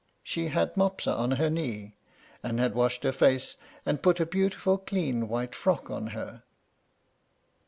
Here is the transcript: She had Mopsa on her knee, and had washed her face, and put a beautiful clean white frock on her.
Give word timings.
She 0.23 0.47
had 0.47 0.73
Mopsa 0.75 1.13
on 1.13 1.29
her 1.33 1.51
knee, 1.51 1.93
and 2.41 2.59
had 2.59 2.73
washed 2.73 3.03
her 3.03 3.11
face, 3.11 3.55
and 3.85 4.01
put 4.01 4.19
a 4.19 4.25
beautiful 4.25 4.79
clean 4.79 5.27
white 5.27 5.53
frock 5.53 5.91
on 5.91 6.07
her. 6.07 6.41